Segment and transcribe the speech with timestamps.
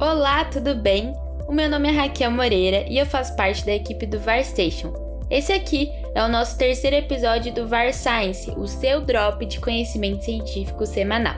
[0.00, 1.14] Olá, tudo bem?
[1.46, 4.94] O meu nome é Raquel Moreira e eu faço parte da equipe do VAR Station.
[5.28, 10.24] Esse aqui é o nosso terceiro episódio do VAR Science, o seu drop de conhecimento
[10.24, 11.34] científico semanal.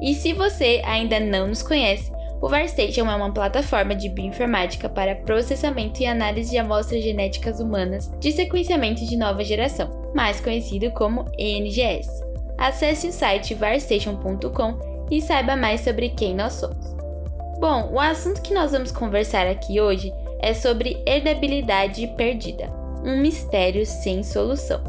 [0.00, 5.16] E se você ainda não nos conhece, o VarStation é uma plataforma de bioinformática para
[5.16, 11.24] processamento e análise de amostras genéticas humanas de sequenciamento de nova geração, mais conhecido como
[11.36, 12.08] NGS.
[12.56, 16.95] Acesse o site varstation.com e saiba mais sobre quem nós somos.
[17.58, 22.68] Bom, o assunto que nós vamos conversar aqui hoje é sobre herdabilidade perdida,
[23.02, 24.80] um mistério sem solução.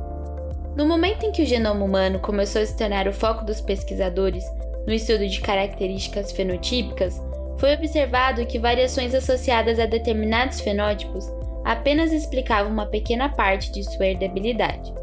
[0.75, 4.43] No momento em que o genoma humano começou a se tornar o foco dos pesquisadores
[4.85, 7.21] no estudo de características fenotípicas,
[7.57, 11.25] foi observado que variações associadas a determinados fenótipos
[11.63, 14.93] apenas explicavam uma pequena parte de sua herdabilidade.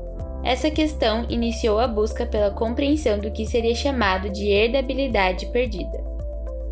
[0.45, 6.04] Essa questão iniciou a busca pela compreensão do que seria chamado de herdabilidade perdida.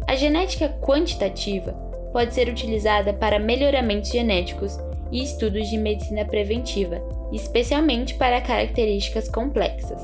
[0.06, 1.73] A genética quantitativa
[2.12, 4.79] pode ser utilizada para melhoramentos genéticos
[5.10, 7.01] e estudos de medicina preventiva,
[7.32, 10.01] especialmente para características complexas.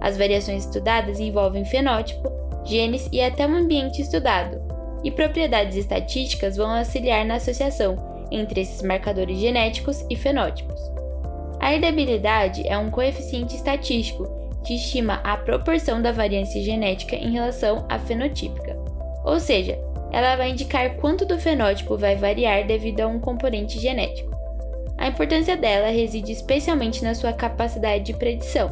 [0.00, 2.30] As variações estudadas envolvem fenótipo,
[2.64, 4.60] genes e até o ambiente estudado,
[5.04, 7.96] e propriedades estatísticas vão auxiliar na associação
[8.30, 10.80] entre esses marcadores genéticos e fenótipos.
[11.60, 14.26] A herdabilidade é um coeficiente estatístico
[14.64, 18.63] que estima a proporção da variância genética em relação à fenotípica,
[19.24, 19.78] ou seja,
[20.12, 24.32] ela vai indicar quanto do fenótipo vai variar devido a um componente genético.
[24.96, 28.70] A importância dela reside especialmente na sua capacidade de predição.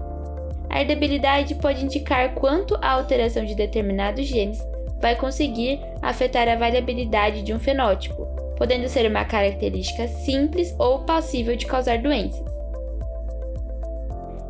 [0.70, 4.62] A herdabilidade pode indicar quanto a alteração de determinados genes
[5.00, 8.24] vai conseguir afetar a variabilidade de um fenótipo,
[8.56, 12.44] podendo ser uma característica simples ou passível de causar doenças.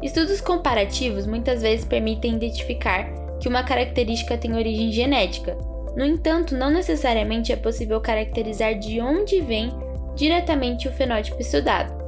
[0.02, 3.08] Estudos comparativos muitas vezes permitem identificar
[3.40, 5.56] que uma característica tem origem genética.
[5.96, 9.72] No entanto, não necessariamente é possível caracterizar de onde vem
[10.14, 12.02] diretamente o fenótipo estudado.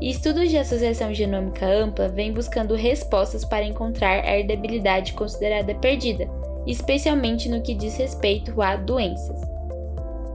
[0.00, 6.26] E estudos de associação genômica ampla vêm buscando respostas para encontrar a herdabilidade considerada perdida,
[6.66, 9.40] especialmente no que diz respeito a doenças.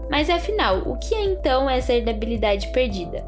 [0.10, 3.26] Mas afinal, o que é então essa herdabilidade perdida?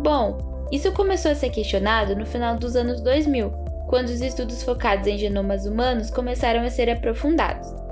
[0.00, 3.50] Bom, isso começou a ser questionado no final dos anos 2000,
[3.86, 7.83] quando os estudos focados em genomas humanos começaram a ser aprofundados.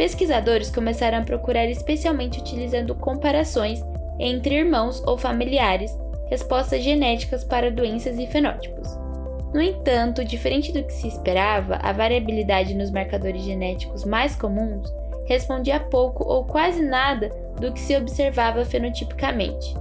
[0.00, 3.84] Pesquisadores começaram a procurar especialmente utilizando comparações
[4.18, 5.94] entre irmãos ou familiares,
[6.30, 8.88] respostas genéticas para doenças e fenótipos.
[9.52, 14.90] No entanto, diferente do que se esperava, a variabilidade nos marcadores genéticos mais comuns
[15.26, 17.28] respondia pouco ou quase nada
[17.60, 19.74] do que se observava fenotipicamente.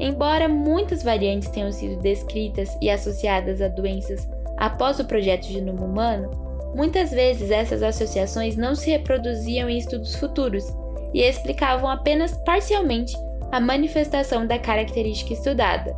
[0.00, 4.26] Embora muitas variantes tenham sido descritas e associadas a doenças
[4.56, 10.64] após o projeto Genoma Humano, muitas vezes essas associações não se reproduziam em estudos futuros
[11.12, 13.16] e explicavam apenas parcialmente
[13.50, 15.94] a manifestação da característica estudada,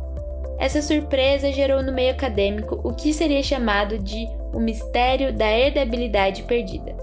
[0.57, 6.43] essa surpresa gerou no meio acadêmico o que seria chamado de o mistério da herdabilidade
[6.43, 6.95] perdida.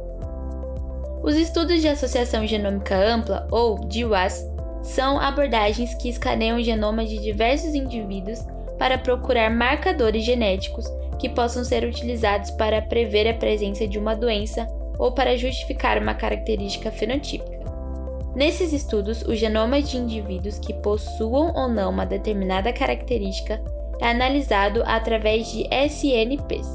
[1.23, 4.45] Os estudos de associação genômica ampla, ou GWAS,
[4.83, 8.41] são abordagens que escaneiam o genoma de diversos indivíduos
[8.83, 14.67] para procurar marcadores genéticos que possam ser utilizados para prever a presença de uma doença
[14.99, 17.61] ou para justificar uma característica fenotípica.
[18.35, 23.63] Nesses estudos, o genoma de indivíduos que possuam ou não uma determinada característica
[24.01, 26.67] é analisado através de SNPs,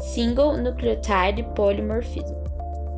[0.00, 2.34] Single Nucleotide Polymorphism.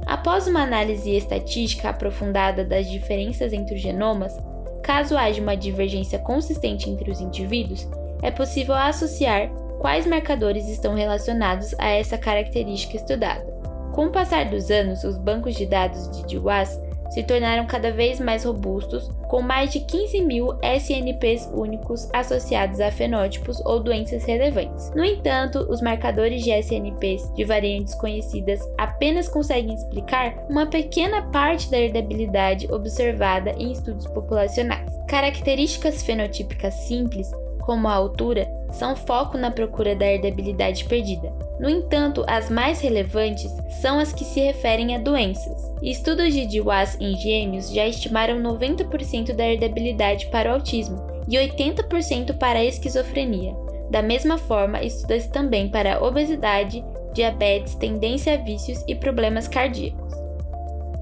[0.06, 4.34] Após uma análise estatística aprofundada das diferenças entre os genomas,
[4.82, 7.86] caso haja uma divergência consistente entre os indivíduos,
[8.24, 9.48] é possível associar
[9.78, 13.44] quais marcadores estão relacionados a essa característica estudada.
[13.92, 16.80] Com o passar dos anos, os bancos de dados de GWAS
[17.10, 22.90] se tornaram cada vez mais robustos, com mais de 15 mil SNPs únicos associados a
[22.90, 24.91] fenótipos ou doenças relevantes.
[24.96, 31.70] No entanto, os marcadores de SNPs de variantes conhecidas apenas conseguem explicar uma pequena parte
[31.70, 34.91] da herdabilidade observada em estudos populacionais.
[35.06, 37.30] Características fenotípicas simples,
[37.65, 41.33] como a altura, são foco na procura da herdabilidade perdida.
[41.59, 43.51] No entanto, as mais relevantes
[43.81, 45.72] são as que se referem a doenças.
[45.83, 52.37] Estudos de DWAS em gêmeos já estimaram 90% da herdabilidade para o autismo e 80%
[52.37, 53.55] para a esquizofrenia.
[53.91, 60.13] Da mesma forma, estuda-se também para obesidade, diabetes, tendência a vícios e problemas cardíacos.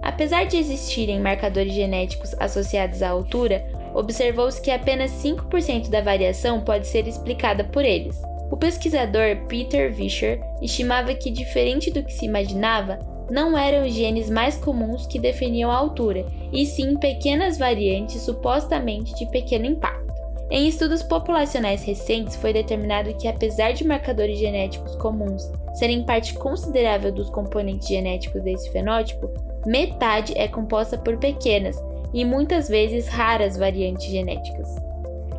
[0.03, 6.86] Apesar de existirem marcadores genéticos associados à altura, observou-se que apenas 5% da variação pode
[6.86, 8.20] ser explicada por eles.
[8.50, 12.98] O pesquisador Peter Vischer estimava que, diferente do que se imaginava,
[13.30, 19.14] não eram os genes mais comuns que definiam a altura, e sim pequenas variantes supostamente
[19.14, 20.12] de pequeno impacto.
[20.50, 27.10] Em estudos populacionais recentes, foi determinado que, apesar de marcadores genéticos comuns serem parte considerável
[27.10, 29.30] dos componentes genéticos desse fenótipo,
[29.64, 31.74] metade é composta por pequenas
[32.12, 34.69] e muitas vezes raras variantes genéticas.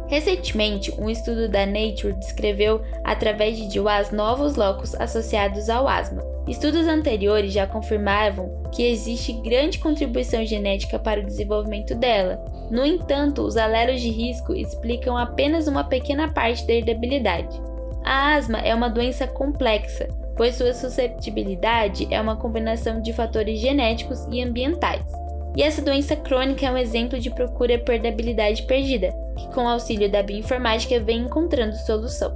[0.08, 6.22] Recentemente, um estudo da Nature descreveu, através de DIWAS, novos locos associados ao asma.
[6.48, 13.44] Estudos anteriores já confirmavam que existe grande contribuição genética para o desenvolvimento dela, no entanto,
[13.44, 17.62] os alelos de risco explicam apenas uma pequena parte da herdabilidade.
[18.04, 24.28] A asma é uma doença complexa, pois sua susceptibilidade é uma combinação de fatores genéticos
[24.32, 25.06] e ambientais.
[25.56, 30.10] E essa doença crônica é um exemplo de procura por herdabilidade perdida, que com auxílio
[30.10, 32.34] da bioinformática vem encontrando solução.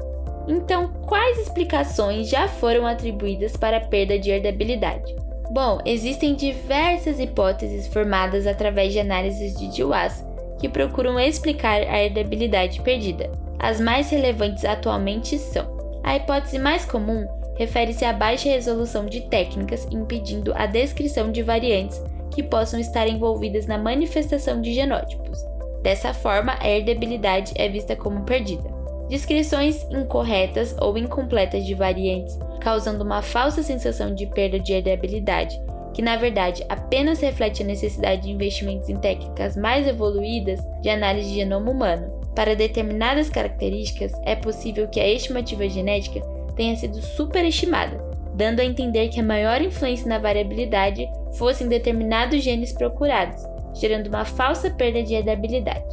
[0.47, 5.15] Então, quais explicações já foram atribuídas para a perda de herdabilidade?
[5.51, 10.23] Bom, existem diversas hipóteses formadas através de análises de DWAS
[10.59, 13.29] que procuram explicar a herdabilidade perdida.
[13.59, 15.65] As mais relevantes atualmente são:
[16.03, 17.27] a hipótese mais comum
[17.57, 22.01] refere-se à baixa resolução de técnicas impedindo a descrição de variantes
[22.37, 25.43] que possam estar envolvidas na manifestação de genótipos.
[25.81, 28.69] Dessa forma, a herdabilidade é vista como perdida.
[29.09, 35.59] Descrições incorretas ou incompletas de variantes causando uma falsa sensação de perda de herdabilidade,
[35.95, 41.29] que na verdade apenas reflete a necessidade de investimentos em técnicas mais evoluídas de análise
[41.29, 42.21] de genoma humano.
[42.35, 46.21] Para determinadas características, é possível que a estimativa genética
[46.55, 47.99] tenha sido superestimada,
[48.37, 53.43] dando a entender que a maior influência na variabilidade fosse em determinados genes procurados,
[53.73, 55.83] gerando uma falsa perda de herdabilidade.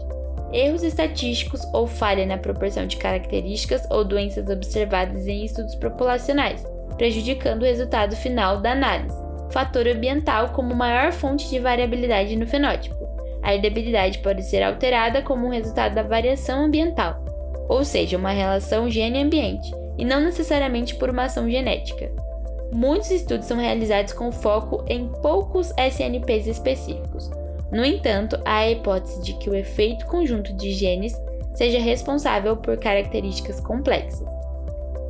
[0.53, 6.65] Erros estatísticos ou falha na proporção de características ou doenças observadas em estudos populacionais,
[6.99, 9.17] prejudicando o resultado final da análise.
[9.51, 13.09] Fator ambiental como maior fonte de variabilidade no fenótipo.
[13.43, 17.25] A herdabilidade pode ser alterada como um resultado da variação ambiental,
[17.69, 22.24] ou seja, uma relação gene-ambiente, e não necessariamente por uma ação genética.
[22.75, 27.31] Muitos estudos são realizados com foco em poucos SNPs específicos,
[27.75, 31.13] no entanto, há a hipótese de que o efeito conjunto de genes
[31.55, 34.29] seja responsável por características complexas.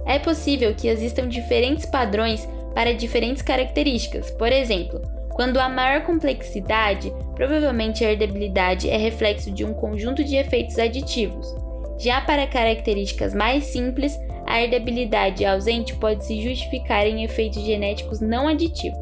[0.07, 5.03] É possível que existam diferentes padrões para diferentes características, por exemplo,
[5.35, 11.55] quando há maior complexidade, provavelmente a herdabilidade é reflexo de um conjunto de efeitos aditivos.
[11.99, 14.19] Já para características mais simples,
[14.55, 18.97] a herdabilidade ausente pode se justificar em efeitos genéticos não aditivos.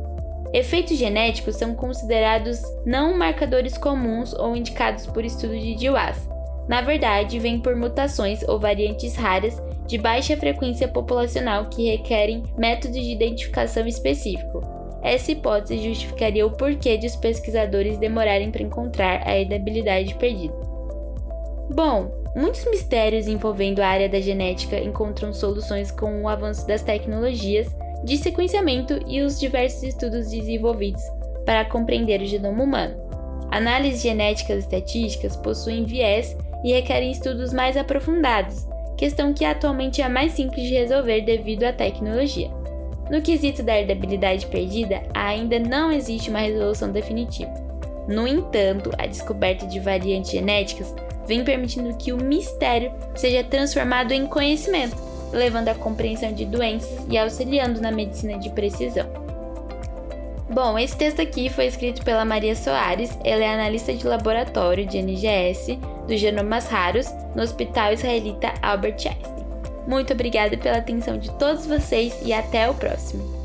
[0.51, 6.27] Efeitos genéticos são considerados não marcadores comuns ou indicados por estudo de DWAS.
[6.67, 12.97] Na verdade, vêm por mutações ou variantes raras de baixa frequência populacional que requerem métodos
[12.97, 14.63] de identificação específico.
[15.03, 20.55] Essa hipótese justificaria o porquê de os pesquisadores demorarem para encontrar a herdabilidade perdida.
[21.75, 27.69] Bom, muitos mistérios envolvendo a área da genética encontram soluções com o avanço das tecnologias
[28.05, 31.03] de sequenciamento e os diversos estudos desenvolvidos
[31.45, 32.97] para compreender o genoma humano.
[33.51, 40.33] Análises genéticas estatísticas possuem viés e requerem estudos mais aprofundados, questão que atualmente é mais
[40.33, 42.51] simples de resolver devido à tecnologia.
[43.11, 47.53] No quesito da herdabilidade perdida, ainda não existe uma resolução definitiva.
[48.09, 50.95] No entanto, a descoberta de variantes genéticas
[51.27, 57.19] vem permitindo que o mistério seja transformado em conhecimento levando à compreensão de doenças e
[57.19, 59.07] auxiliando na medicina de precisão.
[60.51, 64.99] Bom, esse texto aqui foi escrito pela Maria Soares, ela é analista de laboratório de
[64.99, 69.43] NGS dos genomas raros no Hospital Israelita Albert Einstein.
[69.87, 73.42] Muito obrigada pela atenção de todos vocês e até o próximo!